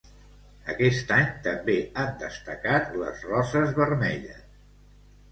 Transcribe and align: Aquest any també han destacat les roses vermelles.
Aquest 0.73 1.11
any 1.17 1.25
també 1.47 1.75
han 2.03 2.15
destacat 2.23 2.87
les 3.01 3.21
roses 3.33 3.75
vermelles. 3.81 4.41